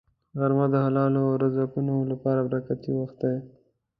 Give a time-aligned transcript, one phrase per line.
[0.39, 3.37] غرمه د حلالو رزقونو لپاره برکتي وخت دی